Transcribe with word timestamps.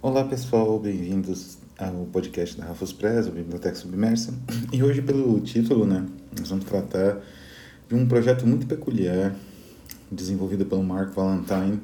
Olá 0.00 0.22
pessoal, 0.22 0.78
bem-vindos 0.78 1.58
ao 1.76 2.06
podcast 2.12 2.56
da 2.56 2.66
Rafos 2.66 2.92
Press, 2.92 3.26
Biblioteca 3.26 3.74
Submersa. 3.74 4.32
E 4.72 4.80
hoje, 4.80 5.02
pelo 5.02 5.40
título, 5.40 5.84
né, 5.84 6.06
nós 6.38 6.48
vamos 6.48 6.66
tratar 6.66 7.20
de 7.88 7.96
um 7.96 8.06
projeto 8.06 8.46
muito 8.46 8.64
peculiar 8.64 9.34
desenvolvido 10.08 10.64
pelo 10.64 10.84
Mark 10.84 11.12
Valentine, 11.12 11.80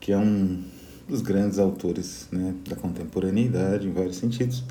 que 0.00 0.10
é 0.10 0.16
um 0.16 0.64
dos 1.06 1.20
grandes 1.20 1.58
autores 1.58 2.28
né, 2.32 2.54
da 2.66 2.74
contemporaneidade 2.74 3.86
em 3.86 3.92
vários 3.92 4.16
sentidos, 4.16 4.64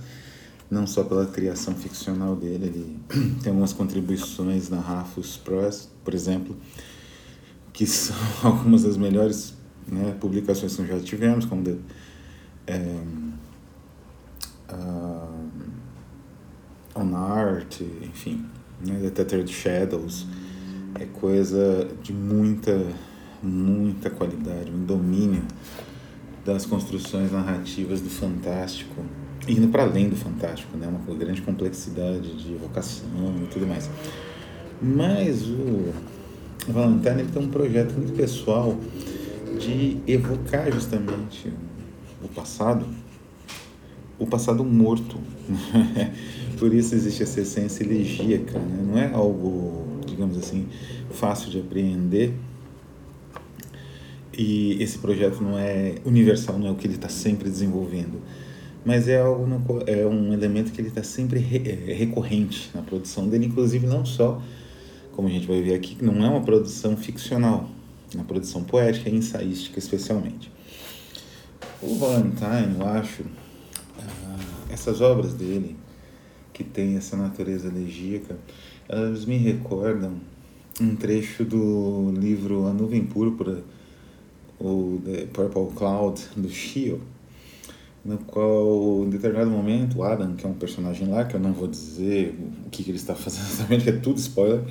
não 0.68 0.88
só 0.88 1.04
pela 1.04 1.28
criação 1.28 1.76
ficcional 1.76 2.36
dele, 2.36 2.66
ele 2.66 3.36
tem 3.44 3.52
algumas 3.52 3.72
contribuições 3.72 4.68
na 4.68 4.80
Rafos 4.80 5.38
Press, 5.38 5.90
por 6.04 6.16
exemplo, 6.16 6.58
que 7.72 7.86
são 7.86 8.16
algumas 8.42 8.82
das 8.82 8.98
melhores 8.98 9.54
né, 9.88 10.18
publicações 10.20 10.76
que 10.76 10.82
nós 10.82 10.90
já 10.90 11.00
tivemos, 11.00 11.46
como 11.46 11.64
The 11.64 11.76
é, 12.68 13.02
uh, 14.74 15.28
On 16.96 17.16
Art, 17.16 17.82
enfim, 18.04 18.46
né, 18.86 19.10
Tethered 19.10 19.52
Shadows, 19.52 20.28
é 21.00 21.06
coisa 21.06 21.88
de 22.04 22.12
muita, 22.12 22.86
muita 23.42 24.10
qualidade, 24.10 24.72
um 24.72 24.84
domínio 24.84 25.44
das 26.46 26.66
construções 26.66 27.32
narrativas 27.32 28.02
do 28.02 28.10
fantástico, 28.10 29.04
indo 29.48 29.68
para 29.70 29.84
além 29.84 30.10
do 30.10 30.16
fantástico, 30.16 30.78
né, 30.78 30.88
uma 30.88 31.16
grande 31.16 31.42
complexidade 31.42 32.36
de 32.36 32.54
evocação 32.54 33.08
e 33.44 33.48
tudo 33.48 33.68
mais. 33.68 33.90
Mas 34.82 35.44
o 35.44 35.94
Valentine 36.68 37.24
tem 37.32 37.42
um 37.42 37.50
projeto 37.50 37.94
muito 37.94 38.14
pessoal 38.14 38.78
de 39.60 39.98
evocar 40.08 40.72
justamente 40.72 41.52
o 42.24 42.28
passado, 42.28 42.86
o 44.18 44.26
passado 44.26 44.64
morto. 44.64 45.18
Por 46.58 46.74
isso 46.74 46.96
existe 46.96 47.24
essa 47.24 47.42
essência 47.42 47.84
elegíaca, 47.84 48.58
né? 48.58 48.84
não 48.84 48.98
é 48.98 49.14
algo, 49.14 50.00
digamos 50.06 50.38
assim, 50.38 50.68
fácil 51.12 51.52
de 51.52 51.60
apreender. 51.60 52.34
E 54.38 54.82
esse 54.82 54.98
projeto 55.00 55.42
não 55.42 55.58
é 55.58 55.96
universal, 56.06 56.60
não 56.60 56.68
é 56.68 56.72
o 56.72 56.76
que 56.76 56.86
ele 56.86 56.96
está 56.96 57.10
sempre 57.10 57.50
desenvolvendo, 57.50 58.22
mas 58.86 59.08
é 59.08 59.20
algo 59.20 59.48
é 59.88 60.06
um 60.06 60.32
elemento 60.32 60.72
que 60.72 60.80
ele 60.80 60.90
está 60.90 61.02
sempre 61.02 61.40
é, 61.40 61.94
recorrente 61.94 62.70
na 62.74 62.84
produção 62.84 63.28
dele, 63.28 63.48
inclusive 63.48 63.88
não 63.88 64.06
só, 64.06 64.42
como 65.14 65.28
a 65.28 65.32
gente 65.32 65.48
vai 65.48 65.62
ver 65.62 65.74
aqui, 65.74 65.98
não 66.00 66.24
é 66.24 66.30
uma 66.30 66.42
produção 66.42 66.96
ficcional, 66.96 67.68
na 68.14 68.24
produção 68.24 68.64
poética 68.64 69.10
e 69.10 69.16
ensaística 69.16 69.80
especialmente. 69.80 70.52
O 71.80 71.94
Valentine, 71.96 72.76
eu 72.80 72.88
acho, 72.88 73.22
uh, 73.22 73.28
essas 74.72 75.00
obras 75.00 75.36
dele, 75.36 75.76
que 76.52 76.64
tem 76.64 76.98
essa 76.98 77.16
natureza 77.16 77.68
elegíaca, 77.68 78.36
elas 78.90 79.26
me 79.26 79.38
recordam 79.38 80.14
um 80.82 80.96
trecho 80.96 81.46
do 81.46 82.12
livro 82.18 82.66
A 82.66 82.74
Nuvem 82.74 83.04
Púrpura, 83.04 83.64
ou 84.58 85.00
The 85.06 85.28
Purple 85.28 85.76
Cloud, 85.76 86.20
do 86.36 86.50
Shio, 86.50 87.00
no 88.04 88.18
qual, 88.18 89.04
em 89.06 89.10
determinado 89.12 89.52
momento, 89.52 90.00
o 90.00 90.04
Adam, 90.04 90.36
que 90.36 90.48
é 90.48 90.50
um 90.50 90.54
personagem 90.54 91.08
lá, 91.08 91.26
que 91.26 91.36
eu 91.36 91.40
não 91.40 91.54
vou 91.54 91.68
dizer 91.68 92.36
o 92.66 92.72
que, 92.72 92.84
que 92.84 92.90
ele 92.90 92.98
está 92.98 93.14
fazendo 93.14 93.46
exatamente, 93.54 93.84
que 93.84 93.90
é 93.92 93.98
tudo 93.98 94.18
spoiler, 94.18 94.64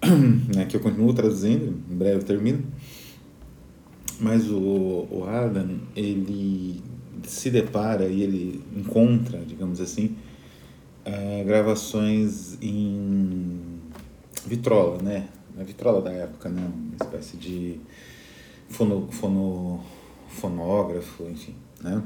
né, 0.56 0.64
que 0.64 0.76
eu 0.76 0.80
continuo 0.80 1.12
traduzindo, 1.12 1.78
em 1.90 1.94
breve 1.94 2.24
termino, 2.24 2.64
mas 4.20 4.50
o, 4.50 5.06
o 5.10 5.24
Adam, 5.28 5.80
ele 5.94 6.82
se 7.24 7.50
depara 7.50 8.06
e 8.06 8.22
ele 8.22 8.62
encontra, 8.76 9.38
digamos 9.46 9.80
assim, 9.80 10.16
uh, 11.06 11.44
gravações 11.44 12.58
em 12.60 13.60
vitrola, 14.46 15.00
né? 15.02 15.28
Na 15.56 15.62
vitrola 15.64 16.00
da 16.00 16.10
época, 16.12 16.48
né? 16.48 16.62
Uma 16.62 16.96
espécie 17.04 17.36
de 17.36 17.80
fono, 18.68 19.08
fono, 19.10 19.80
fonógrafo, 20.28 21.24
enfim, 21.24 21.54
né? 21.82 22.02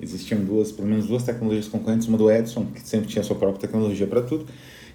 Existiam 0.00 0.44
duas, 0.44 0.70
pelo 0.70 0.86
menos 0.86 1.06
duas 1.06 1.24
tecnologias 1.24 1.66
concorrentes, 1.66 2.06
uma 2.06 2.16
do 2.16 2.30
Edison, 2.30 2.66
que 2.66 2.80
sempre 2.80 3.08
tinha 3.08 3.22
sua 3.24 3.34
própria 3.34 3.60
tecnologia 3.60 4.06
para 4.06 4.22
tudo, 4.22 4.46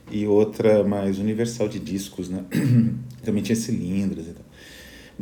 e 0.10 0.26
outra 0.26 0.84
mais 0.84 1.20
universal 1.20 1.68
de 1.68 1.80
discos, 1.80 2.30
né? 2.30 2.46
Também 3.24 3.44
tinha 3.44 3.56
cilindros 3.56 4.28
e 4.28 4.32
tal. 4.32 4.43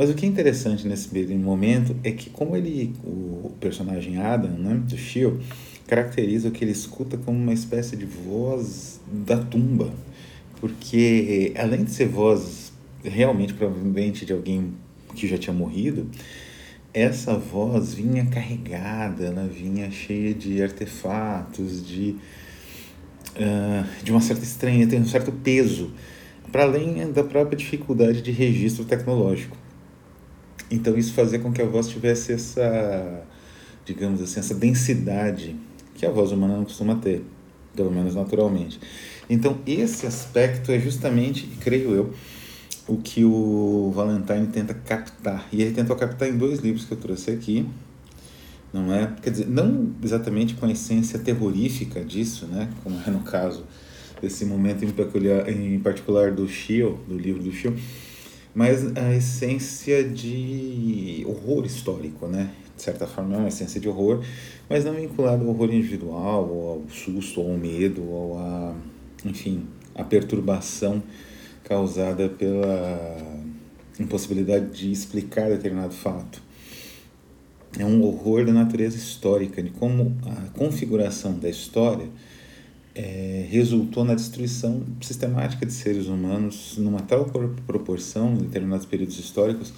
Mas 0.02 0.10
o 0.10 0.16
que 0.16 0.26
é 0.26 0.30
interessante 0.30 0.88
nesse 0.88 1.16
momento 1.36 1.96
é 2.04 2.10
que 2.10 2.32
como 2.32 2.58
ele, 2.58 2.92
o 3.04 3.52
personagem 3.60 4.18
Adam, 4.18 4.50
né, 4.50 4.74
do 4.84 4.98
Shio, 4.98 5.40
caracteriza 5.86 6.48
o 6.48 6.52
que 6.52 6.64
ele 6.64 6.72
escuta 6.72 7.18
como 7.18 7.38
uma 7.38 7.54
espécie 7.54 7.96
de 7.96 8.06
voz 8.06 9.00
da 9.06 9.38
tumba, 9.38 9.94
porque 10.60 11.54
além 11.56 11.84
de 11.84 11.92
ser 11.92 12.08
voz 12.08 12.74
realmente 13.04 13.54
provavelmente 13.54 14.26
de 14.26 14.34
alguém 14.34 14.74
que 15.14 15.28
já 15.28 15.38
tinha 15.38 15.54
morrido, 15.54 16.10
essa 16.92 17.38
voz 17.38 17.94
vinha 17.94 18.26
carregada, 18.26 19.26
ela 19.26 19.48
vinha 19.48 19.92
cheia 19.92 20.34
de 20.34 20.64
artefatos, 20.64 21.86
de, 21.88 22.16
uh, 23.36 24.04
de 24.04 24.12
uma 24.12 24.20
certa 24.20 24.44
estranha, 24.44 24.88
tem 24.88 25.00
um 25.00 25.06
certo 25.06 25.32
peso, 25.32 25.92
para 26.52 26.64
além 26.64 27.12
da 27.12 27.24
própria 27.24 27.56
dificuldade 27.56 28.24
de 28.24 28.32
registro 28.32 28.84
tecnológico. 28.84 29.61
Então 30.72 30.98
isso 30.98 31.14
fazia 31.14 31.38
com 31.38 31.52
que 31.52 31.62
a 31.62 31.66
voz 31.66 31.88
tivesse 31.90 32.32
essa, 32.32 33.24
digamos 33.86 34.22
assim, 34.22 34.40
essa 34.40 34.56
densidade 34.56 35.56
que 35.96 36.06
a 36.06 36.10
voz 36.10 36.32
humana 36.32 36.56
não 36.56 36.64
costuma 36.64 36.96
ter, 36.96 37.24
pelo 37.76 37.92
menos 37.92 38.16
naturalmente. 38.16 38.80
Então 39.30 39.60
esse 39.68 40.08
aspecto 40.08 40.72
é 40.72 40.80
justamente, 40.80 41.48
creio 41.60 41.94
eu, 41.94 42.14
o 42.88 42.98
que 42.98 43.24
o 43.24 43.92
Valentine 43.94 44.48
tenta 44.48 44.74
captar. 44.74 45.48
E 45.52 45.62
ele 45.62 45.72
tentou 45.72 45.96
captar 45.96 46.30
em 46.30 46.38
dois 46.38 46.60
livros 46.60 46.86
que 46.86 46.94
eu 46.94 46.98
trouxe 46.98 47.32
aqui, 47.32 47.68
não 48.74 48.94
é? 48.94 49.14
Quer 49.22 49.30
dizer, 49.32 49.48
não 49.48 49.92
exatamente 50.04 50.54
com 50.56 50.66
a 50.66 50.72
essência 50.72 51.20
terrorífica 51.20 52.04
disso, 52.04 52.46
né? 52.46 52.70
Como 52.84 52.98
é 53.06 53.12
no 53.12 53.20
caso 53.20 53.66
desse 54.22 54.46
momento 54.46 54.86
em, 54.86 54.92
peculiar, 54.92 55.50
em 55.50 55.80
particular 55.80 56.32
do 56.32 56.48
Shio, 56.48 57.00
do 57.08 57.18
livro 57.18 57.42
do 57.42 57.52
Shio, 57.52 57.76
mas 58.54 58.96
a 58.98 59.14
essência 59.16 60.04
de 60.04 61.26
horror 61.28 61.66
histórico, 61.66 62.28
né? 62.28 62.52
De 62.76 62.82
certa 62.82 63.08
forma 63.08 63.36
é 63.36 63.38
uma 63.38 63.48
essência 63.48 63.80
de 63.80 63.88
horror, 63.88 64.24
mas 64.70 64.84
não 64.84 64.94
vinculado 64.94 65.44
ao 65.44 65.50
horror 65.50 65.74
individual, 65.74 66.50
ou 66.50 66.70
ao 66.70 66.90
susto, 66.90 67.42
ou 67.42 67.52
ao 67.52 67.58
medo, 67.58 68.04
ou 68.04 68.38
a, 68.40 68.76
enfim, 69.26 69.66
a 69.96 70.04
perturbação 70.04 71.02
causada 71.64 72.28
pela 72.28 73.42
impossibilidade 74.00 74.72
de 74.72 74.92
explicar 74.92 75.50
determinado 75.50 75.94
fato. 75.94 76.42
É 77.78 77.86
um 77.86 78.04
horror 78.04 78.46
da 78.46 78.52
natureza 78.52 78.98
histórica, 78.98 79.64
de 79.64 79.70
como 79.70 80.18
a 80.26 80.58
configuração 80.58 81.38
da 81.38 81.50
história 81.50 82.10
é, 82.94 83.46
resultou 83.50 84.04
na 84.04 84.16
destruição 84.16 84.84
sistemática 85.02 85.66
de 85.66 85.72
seres 85.72 86.08
humanos 86.08 86.76
numa 86.78 87.00
tal 87.00 87.26
proporção 87.66 88.34
em 88.34 88.40
determinados 88.40 88.86
períodos 88.86 89.18
históricos 89.18 89.74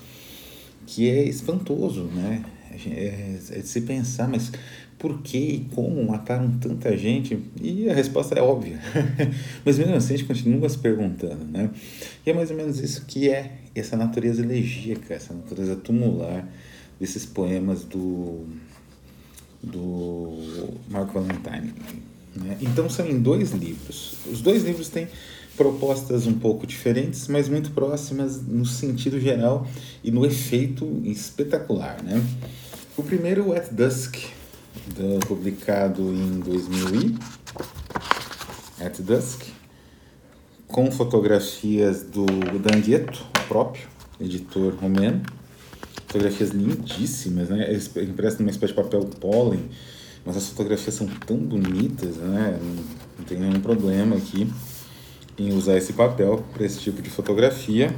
que 0.86 1.10
é 1.10 1.24
espantoso, 1.24 2.04
né? 2.06 2.44
É, 2.88 3.38
é 3.52 3.60
de 3.60 3.68
se 3.68 3.82
pensar, 3.82 4.28
mas 4.28 4.52
por 4.98 5.22
que 5.22 5.38
e 5.38 5.60
como 5.76 6.04
mataram 6.04 6.52
tanta 6.58 6.98
gente? 6.98 7.40
E 7.62 7.90
a 7.90 7.94
resposta 7.94 8.36
é 8.36 8.42
óbvia. 8.42 8.80
mas 9.64 9.78
mesmo 9.78 9.96
assim 9.96 10.16
a 10.16 10.18
gente 10.18 10.28
continua 10.28 10.68
se 10.68 10.78
perguntando, 10.78 11.46
né? 11.46 11.70
E 12.26 12.32
é 12.32 12.34
mais 12.34 12.50
ou 12.50 12.58
menos 12.58 12.80
isso 12.80 13.06
que 13.06 13.30
é 13.30 13.60
essa 13.76 13.96
natureza 13.96 14.42
elegíaca, 14.42 15.14
essa 15.14 15.34
natureza 15.34 15.76
tumular 15.76 16.48
desses 17.00 17.26
poemas 17.26 17.84
do, 17.84 18.46
do 19.62 20.74
Marco 20.90 21.14
Valentine 21.14 21.74
né? 22.36 22.58
Então 22.62 22.90
são 22.90 23.08
em 23.08 23.20
dois 23.20 23.52
livros. 23.52 24.16
Os 24.32 24.42
dois 24.42 24.64
livros 24.64 24.90
têm 24.90 25.08
propostas 25.56 26.26
um 26.26 26.34
pouco 26.34 26.66
diferentes, 26.66 27.28
mas 27.28 27.48
muito 27.48 27.72
próximas 27.72 28.42
no 28.42 28.66
sentido 28.66 29.20
geral 29.20 29.68
e 30.04 30.12
no 30.12 30.26
efeito 30.26 31.02
espetacular. 31.04 32.02
Né? 32.04 32.24
O 32.98 33.04
primeiro, 33.04 33.54
At 33.54 33.72
Dusk, 33.72 34.18
do, 34.96 35.20
publicado 35.28 36.02
em 36.02 36.40
2000 36.40 36.96
e... 37.02 38.84
At 38.84 39.00
Dusk, 39.00 39.44
com 40.68 40.92
fotografias 40.92 42.04
do 42.04 42.26
Dangueto, 42.60 43.24
próprio, 43.48 43.88
editor 44.20 44.74
romeno. 44.76 45.22
Fotografias 46.08 46.50
lindíssimas, 46.50 47.50
né? 47.50 47.72
impressas 48.04 48.40
numa 48.40 48.52
espécie 48.52 48.74
de 48.74 48.82
papel 48.82 49.02
pólen, 49.20 49.70
mas 50.26 50.38
as 50.38 50.48
fotografias 50.50 50.96
são 50.96 51.08
tão 51.08 51.38
bonitas, 51.38 52.18
né? 52.18 52.60
Não 53.18 53.26
tem 53.26 53.40
nenhum 53.40 53.60
problema 53.60 54.16
aqui 54.16 54.48
em 55.38 55.54
usar 55.54 55.78
esse 55.78 55.94
papel 55.94 56.44
para 56.54 56.66
esse 56.66 56.80
tipo 56.80 57.02
de 57.02 57.10
fotografia. 57.10 57.94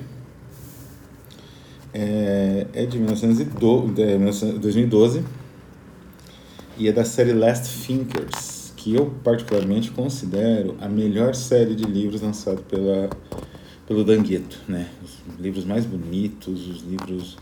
É, 1.94 2.68
é 2.74 2.86
de 2.86 2.98
1912, 2.98 4.60
2012. 4.60 5.24
e 6.78 6.88
é 6.90 6.92
da 6.92 7.06
série 7.06 7.32
Last 7.32 7.86
Thinkers, 7.86 8.74
que 8.76 8.94
eu 8.94 9.14
particularmente 9.24 9.92
considero 9.92 10.76
a 10.82 10.90
melhor 10.90 11.34
série 11.36 11.74
de 11.74 11.86
livros 11.86 12.22
lançado 12.22 12.62
pela 12.64 13.10
pelo 13.88 14.04
Dangueto, 14.04 14.60
né? 14.68 14.90
Os 15.04 15.40
livros 15.40 15.64
mais 15.64 15.86
bonitos, 15.86 16.68
os 16.68 16.82
livros 16.82 17.38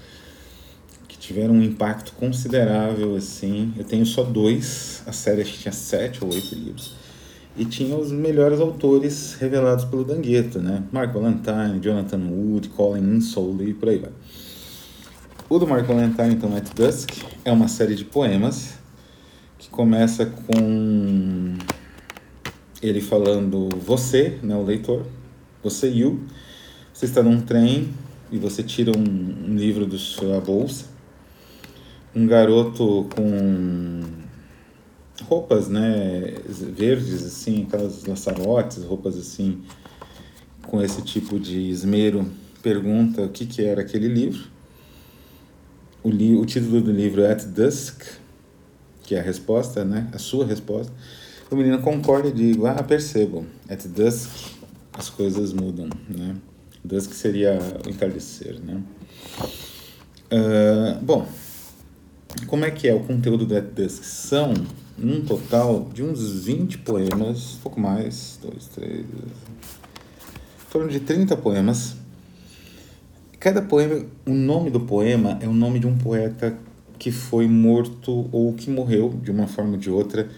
tiveram 1.23 1.53
um 1.53 1.63
impacto 1.63 2.11
considerável, 2.19 3.15
assim. 3.15 3.73
Eu 3.77 3.85
tenho 3.85 4.05
só 4.05 4.23
dois, 4.23 5.01
a 5.07 5.13
série 5.13 5.41
acho 5.41 5.53
que 5.53 5.59
tinha 5.59 5.71
sete 5.71 6.21
ou 6.21 6.33
oito 6.33 6.53
livros. 6.53 6.95
E 7.55 7.63
tinha 7.63 7.95
os 7.95 8.11
melhores 8.11 8.59
autores 8.59 9.35
revelados 9.39 9.85
pelo 9.85 10.03
Dangueto, 10.03 10.59
né? 10.59 10.83
Mark 10.91 11.13
Valentine, 11.13 11.79
Jonathan 11.81 12.19
Wood, 12.29 12.67
Colin 12.69 13.15
Insull 13.15 13.63
e 13.63 13.73
por 13.73 13.87
aí 13.87 13.99
vai. 13.99 14.11
O 15.47 15.57
do 15.57 15.65
Mark 15.65 15.85
Valentine, 15.85 16.33
então, 16.33 16.53
At 16.57 16.67
Dusk, 16.75 17.11
é 17.45 17.51
uma 17.53 17.69
série 17.69 17.95
de 17.95 18.03
poemas 18.03 18.73
que 19.57 19.69
começa 19.69 20.25
com 20.25 21.55
ele 22.81 22.99
falando 22.99 23.69
você, 23.79 24.39
né, 24.43 24.57
o 24.57 24.63
leitor, 24.63 25.05
você 25.63 25.87
you, 25.87 26.19
você 26.93 27.05
está 27.05 27.23
num 27.23 27.39
trem 27.39 27.93
e 28.29 28.37
você 28.37 28.61
tira 28.61 28.91
um 28.97 29.55
livro 29.55 29.85
da 29.85 29.97
sua 29.97 30.41
bolsa, 30.41 30.92
um 32.15 32.27
garoto 32.27 33.07
com 33.15 34.01
roupas, 35.23 35.67
né, 35.67 36.35
verdes 36.75 37.25
assim, 37.25 37.63
aquelas 37.63 38.05
laçarotes, 38.05 38.83
roupas 38.83 39.17
assim, 39.17 39.61
com 40.67 40.81
esse 40.81 41.01
tipo 41.01 41.39
de 41.39 41.69
esmero, 41.69 42.29
pergunta 42.61 43.21
o 43.21 43.29
que 43.29 43.45
que 43.45 43.63
era 43.63 43.81
aquele 43.81 44.07
livro 44.07 44.53
o, 46.03 46.09
li 46.09 46.35
o 46.35 46.45
título 46.45 46.81
do 46.81 46.91
livro 46.91 47.21
é 47.21 47.31
At 47.31 47.45
Dusk, 47.45 48.03
que 49.03 49.15
é 49.15 49.19
a 49.19 49.23
resposta, 49.23 49.85
né? 49.85 50.09
A 50.13 50.17
sua 50.17 50.45
resposta. 50.45 50.93
O 51.49 51.55
menino 51.55 51.79
concorda 51.81 52.27
e 52.27 52.31
diz, 52.31 52.57
ah, 52.65 52.83
percebo, 52.83 53.45
at 53.69 53.85
dusk 53.87 54.29
as 54.93 55.09
coisas 55.09 55.53
mudam, 55.53 55.87
né? 56.09 56.35
Dusk 56.83 57.13
seria 57.13 57.57
o 57.85 57.89
entardecer, 57.89 58.59
né? 58.59 58.81
Uh, 60.31 61.03
bom, 61.03 61.27
como 62.53 62.65
é 62.65 62.69
que 62.69 62.87
é 62.87 62.93
o 62.93 62.99
conteúdo 62.99 63.47
Dusk? 63.47 64.03
São 64.03 64.53
um 65.01 65.21
total 65.21 65.89
de 65.91 66.03
uns 66.03 66.43
20 66.43 66.77
poemas, 66.77 67.57
pouco 67.63 67.79
mais, 67.79 68.37
dois, 68.43 68.67
três, 68.67 68.99
em 68.99 70.71
torno 70.71 70.87
de 70.87 70.99
30 70.99 71.35
poemas, 71.37 71.95
Cada 73.39 73.59
poema, 73.59 74.05
o 74.23 74.33
nome 74.35 74.69
do 74.69 74.81
poema 74.81 75.39
é 75.41 75.47
o 75.47 75.53
nome 75.53 75.79
de 75.79 75.87
um 75.87 75.97
poeta 75.97 76.55
que 76.99 77.11
foi 77.11 77.47
morto 77.47 78.29
ou 78.31 78.53
que 78.53 78.69
morreu 78.69 79.19
de 79.23 79.31
uma 79.31 79.47
forma 79.47 79.71
ou 79.71 79.77
de 79.77 79.89
outra 79.89 80.29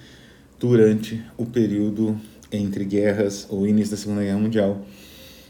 durante 0.57 1.21
o 1.37 1.45
período 1.45 2.17
entre 2.49 2.85
guerras 2.85 3.45
ou 3.49 3.67
início 3.67 3.91
da 3.91 3.97
Segunda 3.97 4.21
Guerra 4.21 4.39
Mundial. 4.39 4.81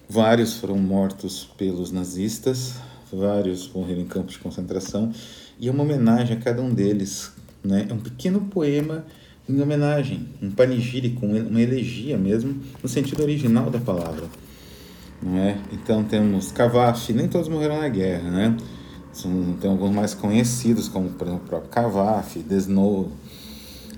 Vários 0.10 0.56
foram 0.56 0.80
mortos 0.80 1.48
pelos 1.58 1.92
nazistas, 1.92 2.74
vários 3.18 3.72
morreram 3.74 4.02
em 4.02 4.06
campos 4.06 4.34
de 4.34 4.40
concentração 4.40 5.12
e 5.60 5.68
é 5.68 5.72
uma 5.72 5.84
homenagem 5.84 6.38
a 6.38 6.40
cada 6.40 6.62
um 6.62 6.74
deles. 6.74 7.32
Né? 7.64 7.88
É 7.90 7.94
um 7.94 8.00
pequeno 8.00 8.42
poema 8.42 9.06
em 9.48 9.62
homenagem, 9.62 10.28
um 10.42 10.50
panegírico, 10.52 11.26
uma 11.26 11.62
elegia 11.62 12.18
mesmo, 12.18 12.60
no 12.82 12.90
sentido 12.90 13.22
original 13.22 13.70
da 13.70 13.80
palavra 13.80 14.26
não 15.22 15.38
é? 15.40 15.58
Então 15.72 16.04
temos 16.04 16.52
Cavafy, 16.52 17.14
nem 17.14 17.28
todos 17.28 17.48
morreram 17.48 17.80
na 17.80 17.90
guerra, 17.90 18.30
né? 18.30 18.58
São, 19.12 19.56
tem 19.60 19.70
alguns 19.70 19.94
mais 19.94 20.14
conhecidos, 20.14 20.88
como 20.88 21.10
por 21.10 21.28
exemplo 21.28 21.46
o 21.46 21.50
próprio 21.50 21.70
Cavafy, 21.70 22.40
Desnou, 22.40 23.12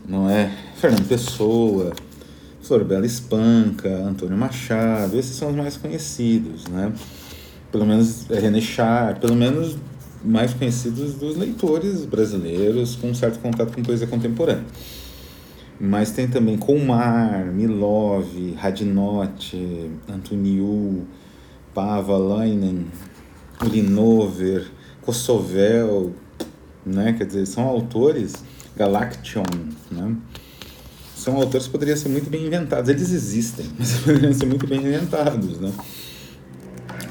não 0.07 0.29
é? 0.29 0.51
Fernando 0.75 1.07
Pessoa, 1.07 1.93
Florbela 2.61 3.05
Espanca, 3.05 3.89
Antônio 3.89 4.37
Machado, 4.37 5.17
esses 5.17 5.35
são 5.35 5.49
os 5.49 5.55
mais 5.55 5.75
conhecidos, 5.75 6.65
né? 6.67 6.93
Pelo 7.71 7.85
menos 7.85 8.29
é, 8.29 8.39
René 8.39 8.61
Char, 8.61 9.19
pelo 9.19 9.35
menos 9.35 9.77
mais 10.23 10.53
conhecidos 10.53 11.13
dos 11.13 11.37
leitores 11.37 12.05
brasileiros 12.05 12.95
com 12.95 13.09
um 13.09 13.13
certo 13.13 13.39
contato 13.39 13.73
com 13.73 13.83
poesia 13.83 14.07
contemporânea. 14.07 14.65
Mas 15.79 16.11
tem 16.11 16.27
também 16.27 16.57
Colmar, 16.57 17.45
Milov, 17.45 18.25
Radinotti, 18.57 19.91
Antoniu, 20.09 21.05
Pavalainen, 21.73 22.87
Linover, 23.63 24.67
Kosovel, 25.01 26.13
né? 26.83 27.13
Quer 27.13 27.27
dizer, 27.27 27.45
são 27.45 27.63
autores, 27.65 28.33
Galaction, 28.75 29.43
né? 29.91 30.15
São 31.15 31.35
autores 31.35 31.67
que 31.67 31.71
poderiam 31.71 31.97
ser 31.97 32.09
muito 32.09 32.29
bem 32.29 32.45
inventados. 32.45 32.89
Eles 32.89 33.11
existem, 33.11 33.67
mas 33.77 33.99
poderiam 33.99 34.33
ser 34.33 34.45
muito 34.47 34.65
bem 34.65 34.79
inventados, 34.79 35.59
né? 35.59 35.71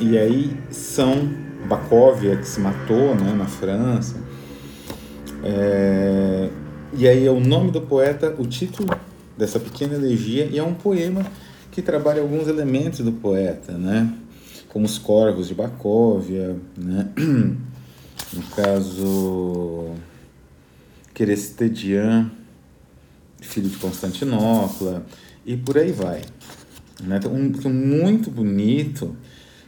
E 0.01 0.19
aí 0.19 0.57
são 0.71 1.29
Bakovia, 1.67 2.37
que 2.37 2.47
se 2.47 2.61
matou 2.61 3.15
né, 3.15 3.33
na 3.35 3.47
França, 3.47 4.17
é, 5.43 6.51
e 6.93 7.09
aí 7.09 7.27
é 7.27 7.31
o 7.31 7.41
nome 7.41 7.71
do 7.71 7.81
poeta, 7.81 8.35
o 8.39 8.47
título 8.47 8.89
dessa 9.37 9.59
pequena 9.59 9.95
elegia, 9.95 10.47
e 10.47 10.59
é 10.59 10.63
um 10.63 10.75
poema 10.75 11.25
que 11.71 11.81
trabalha 11.81 12.21
alguns 12.21 12.49
elementos 12.49 13.01
do 13.01 13.13
poeta, 13.13 13.73
né? 13.73 14.13
Como 14.69 14.87
os 14.87 14.99
corvos 14.99 15.49
de 15.49 15.55
Bakovia, 15.55 16.57
né? 16.77 17.09
No 18.33 18.43
caso, 18.57 19.95
Querestedian, 21.15 22.31
filho 23.41 23.69
de 23.69 23.77
Constantinopla, 23.77 25.07
e 25.45 25.57
por 25.57 25.79
aí 25.79 25.93
vai. 25.93 26.23
Né? 27.03 27.21
Um, 27.27 27.69
um 27.69 27.73
muito 27.73 28.31
bonito 28.31 29.15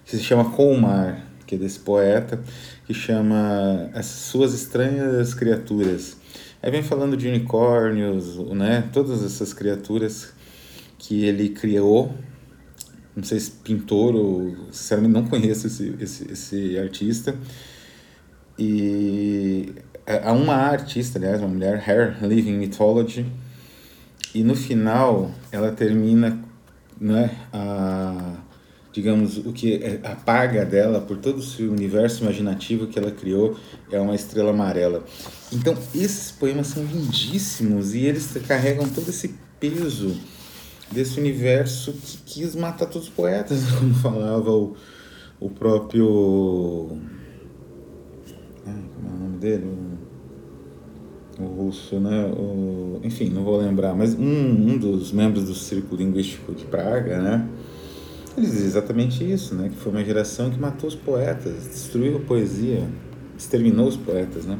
que 0.08 0.16
se 0.16 0.22
chama 0.22 0.50
Colmar, 0.50 1.24
que 1.46 1.54
é 1.54 1.58
desse 1.58 1.78
poeta, 1.78 2.40
que 2.86 2.94
chama 2.94 3.90
As 3.94 4.06
Suas 4.06 4.54
Estranhas 4.54 5.34
Criaturas 5.34 6.16
Aí 6.60 6.72
vem 6.72 6.82
falando 6.82 7.16
de 7.16 7.28
unicórnios, 7.28 8.36
né? 8.52 8.88
Todas 8.92 9.22
essas 9.24 9.52
criaturas 9.52 10.32
que 10.98 11.24
ele 11.24 11.50
criou. 11.50 12.12
Não 13.14 13.22
sei 13.22 13.38
se 13.38 13.50
pintor 13.50 14.14
ou 14.16 14.56
sinceramente 14.72 15.12
não 15.12 15.24
conheço 15.26 15.68
esse, 15.68 15.94
esse, 16.00 16.32
esse 16.32 16.78
artista. 16.78 17.36
E 18.58 19.72
há 20.04 20.32
uma 20.32 20.54
artista, 20.54 21.16
aliás, 21.18 21.40
uma 21.40 21.48
mulher, 21.48 21.80
Hair 21.88 22.16
Living 22.26 22.56
Mythology, 22.58 23.24
e 24.34 24.42
no 24.42 24.56
final 24.56 25.30
ela 25.52 25.70
termina 25.70 26.42
né, 27.00 27.30
a 27.52 28.34
digamos, 28.92 29.36
o 29.38 29.52
que 29.52 29.74
é, 29.74 30.00
apaga 30.04 30.64
dela 30.64 31.00
por 31.00 31.18
todo 31.18 31.40
o 31.40 31.72
universo 31.72 32.22
imaginativo 32.22 32.86
que 32.86 32.98
ela 32.98 33.10
criou 33.10 33.56
é 33.90 34.00
uma 34.00 34.14
estrela 34.14 34.50
amarela. 34.50 35.04
Então, 35.52 35.76
esses 35.94 36.30
poemas 36.30 36.68
são 36.68 36.84
lindíssimos 36.84 37.94
e 37.94 38.00
eles 38.00 38.36
carregam 38.46 38.88
todo 38.88 39.08
esse 39.08 39.34
peso 39.60 40.16
desse 40.90 41.20
universo 41.20 41.92
que 41.92 42.18
quis 42.24 42.54
matar 42.54 42.86
todos 42.86 43.08
os 43.08 43.14
poetas, 43.14 43.70
como 43.78 43.94
falava 43.94 44.50
o, 44.50 44.74
o 45.38 45.50
próprio. 45.50 46.98
Como 48.64 49.08
é 49.08 49.10
o 49.10 49.18
nome 49.18 49.38
dele? 49.38 49.66
O 51.38 51.44
russo, 51.44 52.00
né? 52.00 52.24
O, 52.26 53.00
enfim, 53.04 53.28
não 53.30 53.44
vou 53.44 53.58
lembrar, 53.58 53.94
mas 53.94 54.14
um, 54.14 54.72
um 54.72 54.78
dos 54.78 55.12
membros 55.12 55.44
do 55.44 55.54
Círculo 55.54 56.02
Linguístico 56.02 56.52
de 56.52 56.64
Praga, 56.64 57.22
né? 57.22 57.48
Ele 58.38 58.46
diz 58.46 58.62
exatamente 58.62 59.28
isso, 59.28 59.56
né? 59.56 59.68
Que 59.68 59.74
foi 59.74 59.90
uma 59.90 60.04
geração 60.04 60.48
que 60.48 60.58
matou 60.60 60.88
os 60.88 60.94
poetas, 60.94 61.64
destruiu 61.64 62.18
a 62.18 62.20
poesia, 62.20 62.88
exterminou 63.36 63.88
os 63.88 63.96
poetas, 63.96 64.46
né? 64.46 64.56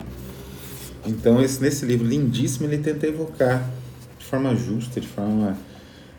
Então, 1.07 1.41
esse, 1.41 1.63
nesse 1.63 1.87
livro 1.87 2.05
lindíssimo, 2.05 2.67
ele 2.67 2.79
tenta 2.79 3.07
evocar 3.07 3.71
de 4.19 4.25
forma 4.25 4.55
justa, 4.57 5.01
de 5.01 5.07
forma, 5.07 5.57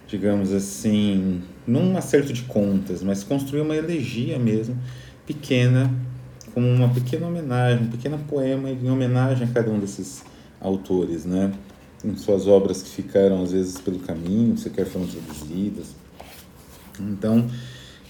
digamos 0.07 0.53
assim, 0.53 1.41
não 1.67 1.81
um 1.81 1.97
acerto 1.97 2.31
de 2.31 2.43
contas, 2.43 3.03
mas 3.03 3.25
construir 3.25 3.59
uma 3.59 3.75
elegia 3.75 4.39
mesmo, 4.39 4.77
pequena, 5.27 5.93
como 6.53 6.65
uma 6.65 6.87
pequena 6.87 7.27
homenagem, 7.27 7.87
um 7.87 7.89
pequeno 7.89 8.17
poema 8.19 8.69
em 8.69 8.89
homenagem 8.89 9.45
a 9.45 9.51
cada 9.51 9.69
um 9.69 9.79
desses 9.79 10.23
autores, 10.61 11.25
né? 11.25 11.51
Em 12.05 12.15
suas 12.15 12.47
obras 12.47 12.81
que 12.81 12.89
ficaram, 12.89 13.43
às 13.43 13.51
vezes, 13.51 13.81
pelo 13.81 13.99
caminho, 13.99 14.57
sequer 14.57 14.85
foram 14.85 15.05
traduzidas. 15.05 15.87
Então, 16.99 17.47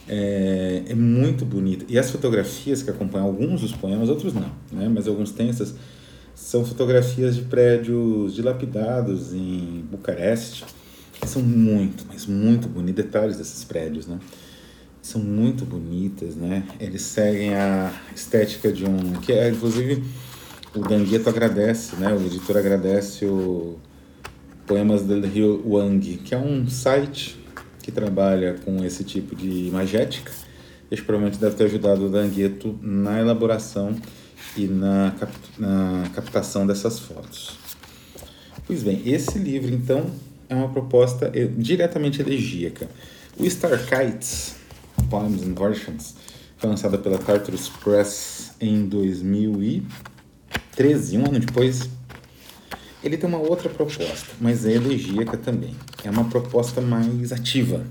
é, 0.08 0.84
é, 0.88 0.96
muito 0.96 1.46
bonito. 1.46 1.86
E 1.88 1.98
as 2.00 2.10
fotografias 2.10 2.82
que 2.82 2.90
acompanham 2.90 3.28
alguns 3.28 3.62
dos 3.62 3.72
poemas, 3.72 4.10
outros 4.10 4.34
não, 4.34 4.52
né? 4.72 4.90
mas 4.90 5.08
alguns 5.08 5.32
têm 5.32 5.50
essas, 5.50 5.76
são 6.34 6.66
fotografias 6.66 7.36
de 7.36 7.44
prédios 7.44 8.34
dilapidados 8.34 9.34
em 9.34 9.84
Bucareste, 9.92 10.66
são 11.26 11.42
muito, 11.42 12.06
mas 12.08 12.26
muito 12.26 12.68
bonitos, 12.68 13.04
detalhes 13.04 13.38
desses 13.38 13.64
prédios, 13.64 14.08
né? 14.08 14.20
São 15.02 15.22
muito 15.22 15.66
bonitas, 15.66 16.36
né? 16.36 16.64
Eles 16.80 17.02
seguem 17.02 17.56
a 17.56 17.92
estética 18.16 18.72
de 18.72 18.86
um, 18.86 19.14
que 19.22 19.34
é 19.34 19.50
inclusive 19.50 20.04
o 20.74 20.80
Dangueto 20.80 21.30
agradece, 21.30 21.96
né? 21.98 22.14
O 22.14 22.26
editor 22.26 22.58
agradece 22.58 23.26
o 23.26 23.78
Poemas 24.66 25.04
del 25.04 25.22
Rio 25.22 25.62
Wang, 25.66 26.18
que 26.18 26.34
é 26.34 26.38
um 26.38 26.70
site 26.70 27.39
que 27.90 27.92
trabalha 27.92 28.56
com 28.64 28.86
esse 28.86 29.04
tipo 29.04 29.36
de 29.36 29.68
imagética. 29.68 30.32
Este 30.92 31.04
provavelmente 31.04 31.40
deve 31.40 31.56
ter 31.56 31.64
ajudado 31.66 32.06
o 32.06 32.10
Dangueto 32.10 32.78
na 32.82 33.20
elaboração 33.20 33.96
e 34.56 34.68
na, 34.68 35.16
cap 35.20 35.34
na 35.58 36.08
captação 36.14 36.68
dessas 36.68 37.00
fotos. 37.00 37.58
Pois 38.66 38.82
bem, 38.84 39.02
esse 39.06 39.38
livro 39.40 39.74
então 39.74 40.10
é 40.48 40.56
uma 40.56 40.70
proposta 40.70 41.30
diretamente 41.58 42.22
elegíaca. 42.22 42.88
O 43.38 43.50
Star 43.50 43.78
Kites, 43.84 44.56
Poems 45.10 45.42
and 45.42 45.56
Versions, 45.56 46.16
foi 46.58 46.70
lançada 46.70 46.98
pela 46.98 47.18
Tartarus 47.18 47.68
Press 47.70 48.52
em 48.60 48.86
2013, 48.86 51.18
um 51.18 51.26
ano 51.26 51.40
depois. 51.40 51.90
Ele 53.04 53.18
tem 53.18 53.28
uma 53.30 53.40
outra 53.40 53.70
proposta, 53.70 54.28
mas 54.42 54.66
é 54.66 54.74
elegíaca 54.74 55.38
também. 55.38 55.74
É 56.04 56.10
uma 56.10 56.30
proposta 56.30 56.80
mais 56.82 57.32
ativa. 57.32 57.86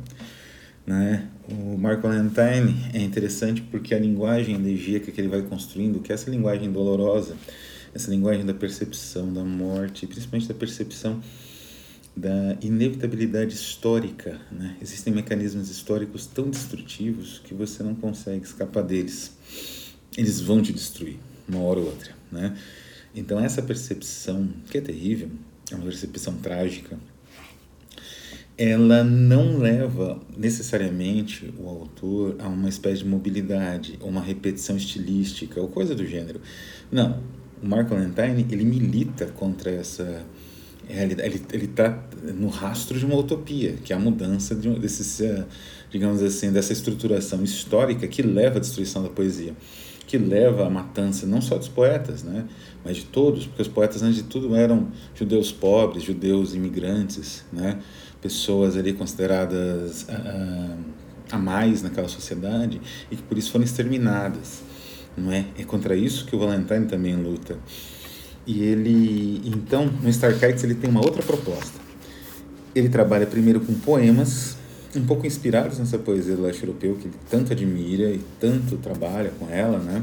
Né? 0.87 1.29
O 1.51 1.77
Mark 1.77 2.01
Valentine 2.01 2.75
é 2.95 3.03
interessante 3.03 3.61
porque 3.61 3.95
a 3.95 3.99
linguagem 3.99 4.55
elegíaca 4.55 5.13
que 5.13 5.21
ele 5.21 5.29
vai 5.29 5.43
construindo, 5.43 6.01
que 6.01 6.11
é 6.11 6.15
essa 6.15 6.31
linguagem 6.31 6.73
dolorosa, 6.73 7.37
essa 7.95 8.11
linguagem 8.11 8.47
da 8.47 8.55
percepção 8.55 9.33
da 9.33 9.45
morte, 9.45 10.07
principalmente 10.07 10.49
da 10.49 10.55
percepção 10.55 11.21
da 12.17 12.57
inevitabilidade 12.63 13.55
histórica. 13.55 14.41
Né? 14.51 14.77
Existem 14.81 15.13
mecanismos 15.13 15.71
históricos 15.71 16.27
tão 16.27 16.49
destrutivos 16.51 17.41
que 17.45 17.55
você 17.55 17.83
não 17.83 17.95
consegue 17.95 18.45
escapar 18.45 18.83
deles. 18.83 19.33
Eles 20.17 20.41
vão 20.41 20.63
te 20.63 20.73
destruir, 20.73 21.17
uma 21.49 21.61
hora 21.61 21.81
ou 21.81 21.87
outra. 21.87 22.13
Né? 22.33 22.57
Então, 23.15 23.39
essa 23.39 23.63
percepção, 23.63 24.49
que 24.71 24.79
é 24.79 24.81
terrível, 24.81 25.31
é 25.71 25.75
uma 25.75 25.85
percepção 25.85 26.35
trágica, 26.35 26.99
ela 28.59 29.05
não 29.05 29.59
leva 29.59 30.21
necessariamente 30.37 31.55
o 31.57 31.69
autor 31.69 32.35
a 32.41 32.49
uma 32.49 32.69
espécie 32.69 33.05
de 33.05 33.09
mobilidade, 33.09 33.97
ou 34.01 34.09
uma 34.09 34.21
repetição 34.21 34.77
estilística, 34.77 35.61
ou 35.61 35.69
coisa 35.69 35.95
do 35.95 36.05
gênero. 36.05 36.41
Não. 36.91 37.23
O 37.63 37.67
Mark 37.67 37.89
Valentine, 37.89 38.47
ele 38.51 38.65
milita 38.65 39.27
contra 39.27 39.71
essa 39.71 40.25
ele 40.89 41.15
ele 41.53 41.65
está 41.67 42.03
no 42.35 42.49
rastro 42.49 42.99
de 42.99 43.05
uma 43.05 43.17
utopia, 43.17 43.75
que 43.85 43.93
é 43.93 43.97
a 43.97 43.99
mudança 43.99 44.55
de, 44.55 44.69
digamos 45.91 46.23
assim, 46.23 46.51
dessa 46.51 46.73
estruturação 46.73 47.45
histórica 47.45 48.09
que 48.09 48.23
leva 48.23 48.57
à 48.57 48.61
destruição 48.61 49.03
da 49.03 49.11
poesia, 49.11 49.55
que 50.07 50.17
leva 50.17 50.67
à 50.67 50.71
matança 50.71 51.27
não 51.27 51.43
só 51.43 51.59
dos 51.59 51.69
poetas, 51.69 52.23
né, 52.23 52.47
mas 52.83 52.97
de 52.97 53.05
todos, 53.05 53.47
porque 53.47 53.61
os 53.61 53.69
poetas 53.69 54.03
antes 54.03 54.17
de 54.17 54.23
tudo 54.23 54.55
eram 54.57 54.89
judeus 55.15 55.53
pobres, 55.53 56.03
judeus 56.03 56.55
imigrantes, 56.55 57.45
né, 57.53 57.79
pessoas 58.21 58.77
ali 58.77 58.93
consideradas 58.93 60.03
uh, 60.03 60.77
a 61.31 61.39
mais 61.39 61.83
naquela 61.83 62.09
sociedade 62.09 62.81
e 63.11 63.17
que 63.17 63.23
por 63.23 63.39
isso 63.39 63.51
foram 63.51 63.65
exterminadas, 63.65 64.63
não 65.17 65.33
é? 65.33 65.45
É 65.59 65.65
contra 65.65 65.95
isso 65.95 66.25
que 66.25 66.35
o 66.35 66.39
Valentine 66.39 66.87
também 66.87 67.15
luta. 67.17 67.57
E 68.47 68.63
ele, 68.63 69.43
então, 69.45 69.87
no 69.87 70.09
Starkites 70.09 70.65
ele 70.65 70.75
tem 70.75 70.89
uma 70.89 71.05
outra 71.05 71.23
proposta. 71.23 71.79
Ele 72.75 72.89
trabalha 72.89 73.27
primeiro 73.27 73.61
com 73.61 73.75
poemas, 73.75 74.57
um 74.97 75.05
pouco 75.05 75.27
inspirados 75.27 75.79
nessa 75.79 75.99
poesia 75.99 76.35
do 76.35 76.43
leste 76.43 76.63
europeu 76.63 76.95
que 76.95 77.09
ele 77.09 77.17
tanto 77.29 77.53
admira 77.53 78.11
e 78.11 78.21
tanto 78.41 78.77
trabalha 78.79 79.31
com 79.39 79.51
ela, 79.51 79.79
né? 79.79 80.03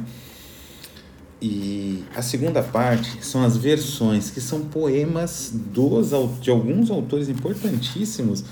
E 1.42 2.04
a 2.16 2.22
segunda 2.22 2.64
parte 2.64 3.24
são 3.26 3.44
as 3.44 3.58
versões, 3.58 4.30
que 4.30 4.40
são 4.40 4.62
poemas 4.62 5.52
dos, 5.54 6.12
de 6.40 6.50
alguns 6.50 6.90
autores 6.90 7.28
importantíssimos 7.28 8.44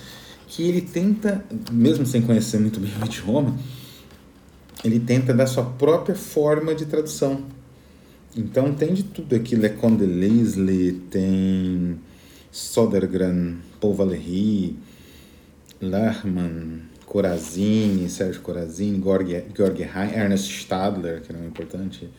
que 0.47 0.63
ele 0.63 0.81
tenta, 0.81 1.43
mesmo 1.71 2.05
sem 2.05 2.21
conhecer 2.21 2.59
muito 2.59 2.79
bem 2.79 2.91
o 3.01 3.05
idioma, 3.05 3.57
ele 4.83 4.99
tenta 4.99 5.33
dar 5.33 5.47
sua 5.47 5.63
própria 5.63 6.15
forma 6.15 6.75
de 6.75 6.85
tradução. 6.85 7.43
Então 8.35 8.73
tem 8.73 8.93
de 8.93 9.03
tudo 9.03 9.35
aqui, 9.35 9.55
Le 9.55 9.69
Conde 9.69 10.05
Leslie, 10.05 10.93
tem 11.09 11.99
Sodergran, 12.51 13.55
Paul 13.79 13.93
Valéry, 13.93 14.77
Lachmann, 15.81 16.81
Corazini, 17.05 18.09
Sérgio 18.09 18.41
Corazini, 18.41 19.01
Georg, 19.01 19.45
Georg 19.55 19.81
Ernest 19.81 20.49
Stadler, 20.51 21.21
que 21.21 21.31
era 21.31 21.41
um 21.41 21.47
importante 21.47 22.09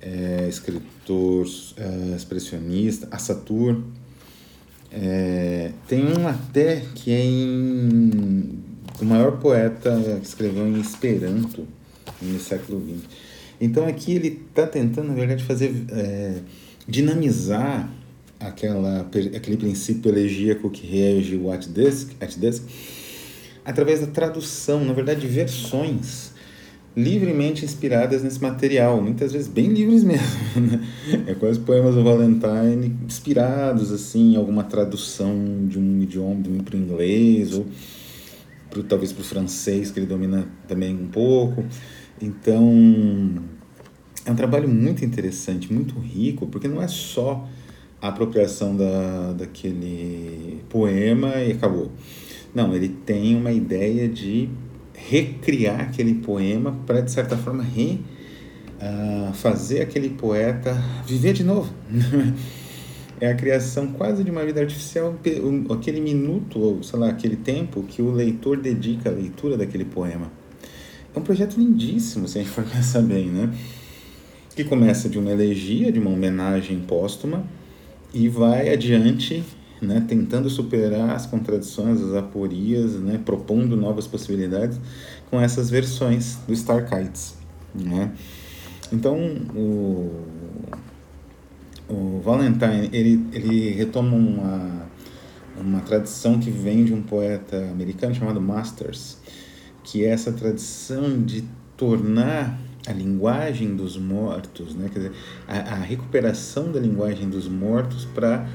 é, 0.00 0.46
escritor 0.48 1.46
é, 1.76 2.16
expressionista, 2.16 3.08
Assatur. 3.10 3.82
É, 4.90 5.70
tem 5.86 6.04
um 6.04 6.26
até 6.26 6.82
que 6.94 7.12
é 7.12 7.24
em, 7.24 8.58
o 9.00 9.04
maior 9.04 9.38
poeta 9.38 10.18
que 10.20 10.26
escreveu 10.26 10.66
em 10.66 10.80
Esperanto 10.80 11.66
no 12.20 12.40
século 12.40 12.82
XX. 12.82 13.08
Então 13.60 13.86
aqui 13.86 14.12
ele 14.12 14.40
está 14.48 14.66
tentando, 14.66 15.08
na 15.08 15.14
verdade, 15.14 15.44
fazer 15.44 15.84
é, 15.90 16.38
dinamizar 16.88 17.88
aquela, 18.40 19.00
aquele 19.02 19.56
princípio 19.56 20.10
elegíaco 20.10 20.70
que 20.70 20.86
rege 20.86 21.36
o 21.36 21.52
at 21.52 21.66
desk, 21.66 22.16
at 22.20 22.34
através 23.64 24.00
da 24.00 24.06
tradução, 24.06 24.84
na 24.84 24.92
verdade, 24.92 25.26
versões 25.26 26.29
livremente 26.96 27.64
inspiradas 27.64 28.22
nesse 28.22 28.42
material, 28.42 29.00
muitas 29.00 29.32
vezes 29.32 29.48
bem 29.48 29.68
livres 29.68 30.02
mesmo. 30.04 30.26
Né? 30.56 30.86
É 31.26 31.34
quase 31.34 31.60
poemas 31.60 31.94
do 31.94 32.02
Valentine 32.02 32.96
inspirados 33.04 33.92
assim 33.92 34.34
em 34.34 34.36
alguma 34.36 34.64
tradução 34.64 35.66
de 35.66 35.78
um 35.78 36.02
idioma, 36.02 36.42
de 36.42 36.50
um 36.50 36.58
para 36.58 36.76
o 36.76 36.78
inglês 36.78 37.54
ou 37.54 37.66
pro, 38.68 38.82
talvez 38.82 39.12
para 39.12 39.22
o 39.22 39.24
francês 39.24 39.90
que 39.90 39.98
ele 40.00 40.06
domina 40.06 40.46
também 40.66 40.94
um 40.94 41.06
pouco. 41.06 41.64
Então, 42.20 43.42
é 44.24 44.30
um 44.30 44.36
trabalho 44.36 44.68
muito 44.68 45.04
interessante, 45.04 45.72
muito 45.72 45.98
rico, 45.98 46.46
porque 46.46 46.68
não 46.68 46.82
é 46.82 46.88
só 46.88 47.48
a 48.00 48.08
apropriação 48.08 48.76
da, 48.76 49.32
daquele 49.32 50.62
poema 50.68 51.36
e 51.36 51.52
acabou. 51.52 51.90
Não, 52.54 52.74
ele 52.74 52.88
tem 52.88 53.36
uma 53.36 53.52
ideia 53.52 54.08
de 54.08 54.48
recriar 55.08 55.80
aquele 55.80 56.14
poema 56.14 56.78
para, 56.86 57.00
de 57.00 57.10
certa 57.10 57.36
forma, 57.36 57.62
re, 57.62 58.00
uh, 58.80 59.32
fazer 59.32 59.80
aquele 59.80 60.10
poeta 60.10 60.74
viver 61.06 61.32
de 61.32 61.44
novo. 61.44 61.72
é 63.20 63.28
a 63.28 63.34
criação 63.34 63.88
quase 63.88 64.24
de 64.24 64.30
uma 64.30 64.44
vida 64.44 64.60
artificial, 64.60 65.14
aquele 65.70 66.00
minuto, 66.00 66.58
ou 66.58 66.82
sei 66.82 66.98
lá, 66.98 67.08
aquele 67.08 67.36
tempo 67.36 67.82
que 67.82 68.00
o 68.00 68.10
leitor 68.10 68.56
dedica 68.58 69.10
à 69.10 69.12
leitura 69.12 69.56
daquele 69.56 69.84
poema. 69.84 70.30
É 71.14 71.18
um 71.18 71.22
projeto 71.22 71.58
lindíssimo, 71.58 72.28
se 72.28 72.38
a 72.38 72.42
gente 72.42 72.52
for 72.52 72.64
pensar 72.70 73.02
bem, 73.02 73.26
né? 73.26 73.52
Que 74.54 74.64
começa 74.64 75.08
de 75.08 75.18
uma 75.18 75.30
elegia, 75.30 75.92
de 75.92 75.98
uma 75.98 76.10
homenagem 76.10 76.80
póstuma, 76.80 77.44
e 78.12 78.28
vai 78.28 78.72
adiante, 78.72 79.44
né, 79.80 80.04
tentando 80.06 80.50
superar 80.50 81.10
as 81.10 81.26
contradições, 81.26 82.00
as 82.00 82.14
aporias, 82.14 82.94
né, 82.94 83.20
propondo 83.24 83.76
novas 83.76 84.06
possibilidades 84.06 84.78
com 85.30 85.40
essas 85.40 85.70
versões 85.70 86.38
do 86.46 86.54
Star 86.54 86.88
Kites, 86.88 87.34
né? 87.74 88.12
Então, 88.92 89.16
o, 89.54 90.24
o 91.88 92.20
Valentine, 92.24 92.90
ele, 92.92 93.24
ele 93.32 93.70
retoma 93.70 94.16
uma, 94.16 94.86
uma 95.56 95.80
tradição 95.80 96.40
que 96.40 96.50
vem 96.50 96.84
de 96.84 96.92
um 96.92 97.00
poeta 97.00 97.56
americano 97.70 98.14
chamado 98.14 98.40
Masters, 98.40 99.18
que 99.84 100.04
é 100.04 100.08
essa 100.08 100.32
tradição 100.32 101.22
de 101.22 101.44
tornar 101.76 102.58
a 102.86 102.92
linguagem 102.92 103.76
dos 103.76 103.96
mortos, 103.96 104.74
né? 104.74 104.88
Quer 104.92 104.98
dizer, 104.98 105.12
a, 105.46 105.58
a 105.58 105.76
recuperação 105.76 106.72
da 106.72 106.80
linguagem 106.80 107.28
dos 107.28 107.46
mortos 107.48 108.04
para 108.06 108.48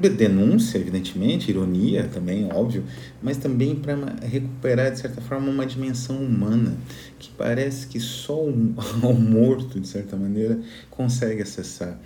denúncia, 0.00 0.78
evidentemente, 0.78 1.50
ironia 1.50 2.04
também, 2.04 2.48
óbvio, 2.52 2.84
mas 3.22 3.36
também 3.36 3.74
para 3.74 3.96
recuperar, 4.22 4.92
de 4.92 4.98
certa 4.98 5.20
forma, 5.20 5.50
uma 5.50 5.66
dimensão 5.66 6.16
humana 6.16 6.76
que 7.18 7.30
parece 7.36 7.86
que 7.86 7.98
só 7.98 8.38
o, 8.38 8.50
o 9.02 9.14
morto, 9.14 9.80
de 9.80 9.88
certa 9.88 10.16
maneira, 10.16 10.60
consegue 10.90 11.42
acessar. 11.42 11.98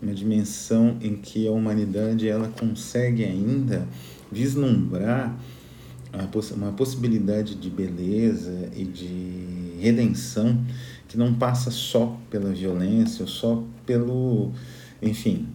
Uma 0.00 0.12
dimensão 0.12 0.98
em 1.00 1.16
que 1.16 1.46
a 1.48 1.50
humanidade 1.50 2.28
ela 2.28 2.48
consegue 2.48 3.24
ainda 3.24 3.86
vislumbrar 4.30 5.36
uma 6.54 6.72
possibilidade 6.72 7.54
de 7.54 7.70
beleza 7.70 8.70
e 8.76 8.84
de 8.84 9.80
redenção 9.80 10.64
que 11.08 11.18
não 11.18 11.34
passa 11.34 11.70
só 11.70 12.18
pela 12.30 12.50
violência 12.50 13.22
ou 13.22 13.28
só 13.28 13.62
pelo, 13.84 14.52
enfim, 15.02 15.46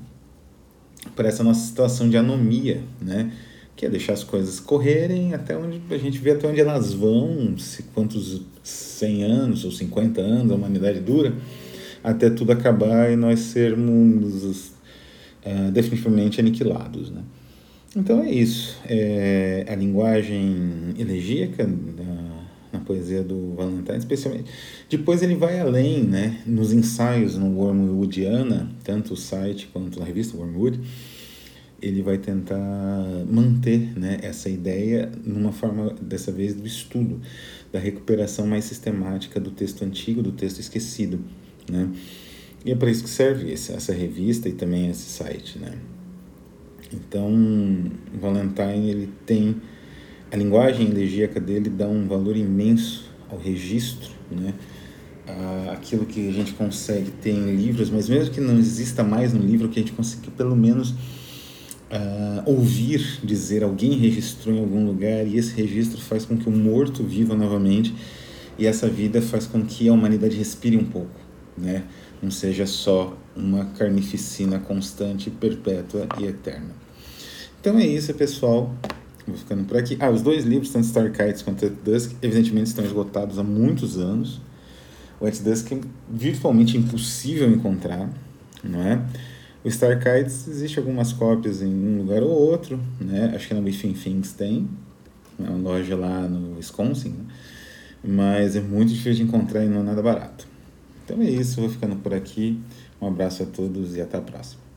por 1.15 1.25
essa 1.25 1.44
nossa 1.44 1.65
situação 1.65 2.10
de 2.10 2.18
anomia, 2.18 2.82
né? 3.01 3.32
Que 3.75 3.86
é 3.86 3.89
deixar 3.89 4.13
as 4.13 4.24
coisas 4.24 4.60
correrem 4.60 5.34
até 5.34 5.58
onde 5.58 5.82
a 5.89 5.98
gente 5.98 6.18
vê 6.20 6.32
até 6.32 6.48
onde 6.48 6.60
elas 6.60 6.94
vão, 6.94 7.58
se 7.58 7.84
quantos 7.94 8.41
100 8.63 9.24
anos 9.24 9.65
ou 9.65 9.72
50 9.72 10.20
anos 10.20 10.51
a 10.51 10.56
humanidade 10.56 11.00
dura, 11.00 11.34
até 12.03 12.29
tudo 12.29 12.51
acabar 12.51 13.12
e 13.12 13.15
nós 13.15 13.39
sermos 13.39 14.72
uh, 15.46 15.72
definitivamente 15.72 16.39
aniquilados, 16.39 17.10
né? 17.10 17.22
Então 17.96 18.22
é 18.22 18.32
isso. 18.32 18.77
É 18.86 19.65
a 19.68 19.75
linguagem 19.75 20.94
elegíaca 20.98 21.65
da, 21.65 22.38
na 22.72 22.80
poesia 22.80 23.24
do 23.24 23.56
Valentine, 23.56 23.98
especialmente. 23.98 24.52
Depois 24.90 25.22
ele 25.22 25.36
vai 25.36 25.60
além, 25.60 26.04
né? 26.04 26.42
Nos 26.46 26.72
ensaios 26.72 27.36
no 27.36 27.58
Wormwoodiana, 27.58 28.72
tanto 28.84 29.14
o 29.14 29.18
site 29.18 29.70
quanto 29.74 30.02
a 30.02 30.06
revista 30.06 30.38
Wormwood, 30.38 30.80
ele 31.82 32.02
vai 32.02 32.18
tentar 32.18 32.58
manter 33.30 33.98
né, 33.98 34.20
essa 34.22 34.50
ideia 34.50 35.12
numa 35.24 35.52
forma, 35.52 35.96
dessa 36.02 36.32
vez, 36.32 36.54
do 36.54 36.68
estudo, 36.68 37.22
da 37.72 37.80
recuperação 37.80 38.46
mais 38.46 38.66
sistemática 38.66 39.40
do 39.40 39.52
texto 39.52 39.84
antigo, 39.84 40.22
do 40.22 40.32
texto 40.32 40.60
esquecido. 40.60 41.20
Né? 41.70 41.90
E 42.66 42.72
é 42.72 42.76
para 42.76 42.92
isso 42.92 43.04
que 43.04 43.10
serve 43.10 43.52
essa 43.54 43.94
revista 43.94 44.50
e 44.50 44.52
também 44.52 44.90
esse 44.90 45.10
site. 45.10 45.58
Né? 45.58 45.74
Então, 46.94 47.32
Valentine 48.20 48.90
ele 48.90 49.10
tem 49.26 49.56
a 50.31 50.36
linguagem 50.36 50.88
elegíaca 50.88 51.39
dele 51.39 51.69
dá 51.69 51.88
um 51.88 52.07
valor 52.07 52.36
imenso 52.38 53.09
ao 53.29 53.38
registro, 53.38 54.09
né? 54.31 54.53
aquilo 55.71 56.05
que 56.05 56.27
a 56.27 56.31
gente 56.31 56.53
consegue 56.53 57.12
ter 57.12 57.31
em 57.31 57.55
livros, 57.55 57.89
mas 57.89 58.09
mesmo 58.09 58.33
que 58.33 58.41
não 58.41 58.57
exista 58.57 59.03
mais 59.03 59.33
no 59.33 59.39
livro, 59.39 59.69
que 59.69 59.79
a 59.79 59.81
gente 59.81 59.93
consiga 59.93 60.29
pelo 60.31 60.55
menos 60.55 60.91
uh, 60.91 62.43
ouvir 62.45 63.19
dizer 63.24 63.63
alguém 63.63 63.98
registrou 63.98 64.55
em 64.55 64.59
algum 64.59 64.86
lugar 64.86 65.25
e 65.27 65.38
esse 65.38 65.53
registro 65.55 66.00
faz 66.00 66.25
com 66.25 66.38
que 66.38 66.48
o 66.48 66.51
morto 66.51 67.03
viva 67.03 67.36
novamente 67.36 67.93
e 68.57 68.65
essa 68.65 68.88
vida 68.88 69.21
faz 69.21 69.48
com 69.48 69.63
que 69.63 69.88
a 69.88 69.93
humanidade 69.93 70.36
respire 70.36 70.77
um 70.77 70.86
pouco, 70.86 71.19
né? 71.57 71.83
Não 72.21 72.29
seja 72.29 72.65
só 72.65 73.17
uma 73.33 73.63
carnificina 73.65 74.59
constante, 74.59 75.29
perpétua 75.29 76.05
e 76.19 76.25
eterna. 76.25 76.75
Então 77.62 77.77
é 77.79 77.88
isso, 77.88 78.13
pessoal. 78.13 78.75
Vou 79.29 79.38
ficando 79.38 79.63
por 79.65 79.77
aqui. 79.77 79.98
Ah, 80.00 80.09
os 80.09 80.21
dois 80.21 80.43
livros, 80.43 80.71
tanto 80.71 80.88
Star 80.88 81.12
Kites 81.12 81.41
quanto 81.41 81.65
At 81.65 81.74
Dusk, 81.83 82.15
evidentemente 82.21 82.67
estão 82.67 82.83
esgotados 82.83 83.38
há 83.38 83.43
muitos 83.43 83.98
anos. 83.98 84.41
O 85.19 85.25
At 85.25 85.38
Dusk 85.39 85.71
é 85.71 85.79
virtualmente 86.09 86.77
impossível 86.77 87.50
encontrar, 87.50 88.09
não 88.63 88.81
é? 88.81 89.01
O 89.63 89.69
Star 89.69 90.00
Kites 90.00 90.48
existe 90.48 90.79
algumas 90.79 91.12
cópias 91.12 91.62
em 91.62 91.67
um 91.67 91.98
lugar 92.00 92.24
ou 92.24 92.29
outro, 92.29 92.79
né? 93.00 93.33
Acho 93.36 93.50
que 93.50 93.53
na 93.53 93.59
Within 93.59 93.93
Things 93.93 94.31
tem, 94.31 94.67
é 95.38 95.50
uma 95.50 95.69
loja 95.69 95.95
lá 95.95 96.27
no 96.27 96.55
Wisconsin, 96.57 97.09
né? 97.09 97.25
mas 98.03 98.55
é 98.55 98.62
muito 98.62 98.89
difícil 98.89 99.15
de 99.15 99.24
encontrar 99.24 99.63
e 99.63 99.67
não 99.67 99.81
é 99.81 99.83
nada 99.83 100.01
barato. 100.01 100.48
Então 101.03 101.21
é 101.21 101.29
isso, 101.29 101.59
vou 101.59 101.69
ficando 101.69 101.95
por 101.98 102.13
aqui. 102.13 102.59
Um 103.01 103.07
abraço 103.07 103.43
a 103.43 103.45
todos 103.45 103.95
e 103.95 104.01
até 104.01 104.17
a 104.17 104.21
próxima. 104.21 104.69